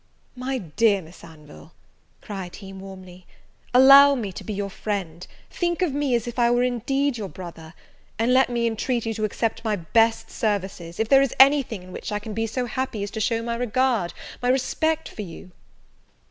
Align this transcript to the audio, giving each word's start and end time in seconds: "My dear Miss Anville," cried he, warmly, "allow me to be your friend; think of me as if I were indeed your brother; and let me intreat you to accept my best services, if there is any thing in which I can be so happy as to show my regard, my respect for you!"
"My 0.35 0.57
dear 0.57 0.99
Miss 0.99 1.23
Anville," 1.23 1.73
cried 2.21 2.55
he, 2.55 2.73
warmly, 2.73 3.27
"allow 3.71 4.15
me 4.15 4.31
to 4.31 4.43
be 4.43 4.51
your 4.51 4.71
friend; 4.71 5.27
think 5.51 5.83
of 5.83 5.93
me 5.93 6.15
as 6.15 6.25
if 6.25 6.39
I 6.39 6.49
were 6.49 6.63
indeed 6.63 7.19
your 7.19 7.27
brother; 7.29 7.75
and 8.17 8.33
let 8.33 8.49
me 8.49 8.65
intreat 8.65 9.05
you 9.05 9.13
to 9.13 9.25
accept 9.25 9.63
my 9.63 9.75
best 9.75 10.31
services, 10.31 10.99
if 10.99 11.07
there 11.07 11.21
is 11.21 11.35
any 11.39 11.61
thing 11.61 11.83
in 11.83 11.91
which 11.91 12.11
I 12.11 12.17
can 12.17 12.33
be 12.33 12.47
so 12.47 12.65
happy 12.65 13.03
as 13.03 13.11
to 13.11 13.19
show 13.19 13.43
my 13.43 13.55
regard, 13.55 14.11
my 14.41 14.49
respect 14.49 15.07
for 15.07 15.21
you!" 15.21 15.51